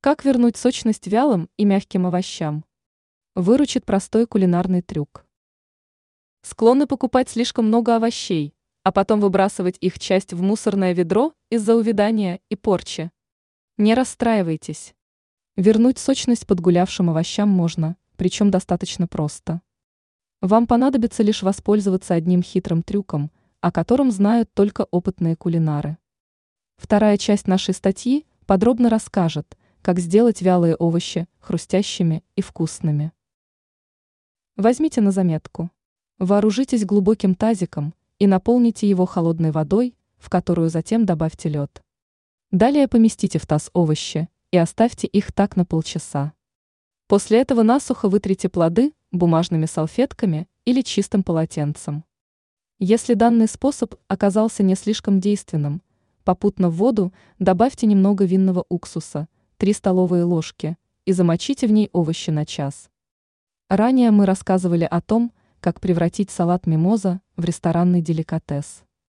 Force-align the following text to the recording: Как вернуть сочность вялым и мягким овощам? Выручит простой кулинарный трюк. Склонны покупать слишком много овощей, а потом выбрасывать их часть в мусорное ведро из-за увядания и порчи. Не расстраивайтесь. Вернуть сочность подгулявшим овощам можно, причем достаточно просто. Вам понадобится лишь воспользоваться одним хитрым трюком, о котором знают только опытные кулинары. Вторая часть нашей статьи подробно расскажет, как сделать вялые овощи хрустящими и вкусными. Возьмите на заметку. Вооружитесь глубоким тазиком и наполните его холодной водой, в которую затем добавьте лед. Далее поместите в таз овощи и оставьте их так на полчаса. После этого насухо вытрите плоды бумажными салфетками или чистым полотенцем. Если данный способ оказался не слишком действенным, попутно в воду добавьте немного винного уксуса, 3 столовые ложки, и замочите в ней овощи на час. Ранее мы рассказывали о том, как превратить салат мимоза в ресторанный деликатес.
Как 0.00 0.24
вернуть 0.24 0.56
сочность 0.56 1.08
вялым 1.08 1.50
и 1.56 1.64
мягким 1.64 2.06
овощам? 2.06 2.64
Выручит 3.34 3.84
простой 3.84 4.28
кулинарный 4.28 4.80
трюк. 4.80 5.26
Склонны 6.42 6.86
покупать 6.86 7.28
слишком 7.28 7.66
много 7.66 7.96
овощей, 7.96 8.54
а 8.84 8.92
потом 8.92 9.18
выбрасывать 9.18 9.76
их 9.80 9.98
часть 9.98 10.32
в 10.32 10.40
мусорное 10.40 10.92
ведро 10.92 11.34
из-за 11.50 11.74
увядания 11.74 12.40
и 12.48 12.54
порчи. 12.54 13.10
Не 13.76 13.94
расстраивайтесь. 13.94 14.94
Вернуть 15.56 15.98
сочность 15.98 16.46
подгулявшим 16.46 17.10
овощам 17.10 17.48
можно, 17.48 17.96
причем 18.16 18.52
достаточно 18.52 19.08
просто. 19.08 19.62
Вам 20.40 20.68
понадобится 20.68 21.24
лишь 21.24 21.42
воспользоваться 21.42 22.14
одним 22.14 22.44
хитрым 22.44 22.84
трюком, 22.84 23.32
о 23.60 23.72
котором 23.72 24.12
знают 24.12 24.48
только 24.54 24.86
опытные 24.92 25.34
кулинары. 25.34 25.98
Вторая 26.76 27.16
часть 27.16 27.48
нашей 27.48 27.74
статьи 27.74 28.26
подробно 28.46 28.90
расскажет, 28.90 29.58
как 29.88 30.00
сделать 30.00 30.42
вялые 30.42 30.76
овощи 30.76 31.26
хрустящими 31.38 32.22
и 32.36 32.42
вкусными. 32.42 33.10
Возьмите 34.54 35.00
на 35.00 35.12
заметку. 35.12 35.70
Вооружитесь 36.18 36.84
глубоким 36.84 37.34
тазиком 37.34 37.94
и 38.18 38.26
наполните 38.26 38.86
его 38.86 39.06
холодной 39.06 39.50
водой, 39.50 39.96
в 40.18 40.28
которую 40.28 40.68
затем 40.68 41.06
добавьте 41.06 41.48
лед. 41.48 41.82
Далее 42.50 42.86
поместите 42.86 43.38
в 43.38 43.46
таз 43.46 43.70
овощи 43.72 44.28
и 44.50 44.58
оставьте 44.58 45.06
их 45.06 45.32
так 45.32 45.56
на 45.56 45.64
полчаса. 45.64 46.34
После 47.06 47.40
этого 47.40 47.62
насухо 47.62 48.10
вытрите 48.10 48.50
плоды 48.50 48.92
бумажными 49.10 49.64
салфетками 49.64 50.48
или 50.66 50.82
чистым 50.82 51.22
полотенцем. 51.22 52.04
Если 52.78 53.14
данный 53.14 53.48
способ 53.48 53.94
оказался 54.06 54.62
не 54.62 54.74
слишком 54.74 55.18
действенным, 55.18 55.80
попутно 56.24 56.68
в 56.68 56.74
воду 56.74 57.14
добавьте 57.38 57.86
немного 57.86 58.26
винного 58.26 58.66
уксуса, 58.68 59.28
3 59.58 59.72
столовые 59.72 60.24
ложки, 60.24 60.76
и 61.04 61.12
замочите 61.12 61.66
в 61.66 61.72
ней 61.72 61.90
овощи 61.92 62.30
на 62.30 62.46
час. 62.46 62.90
Ранее 63.68 64.10
мы 64.10 64.24
рассказывали 64.24 64.84
о 64.84 65.00
том, 65.00 65.32
как 65.60 65.80
превратить 65.80 66.30
салат 66.30 66.66
мимоза 66.66 67.20
в 67.36 67.44
ресторанный 67.44 68.00
деликатес. 68.00 68.84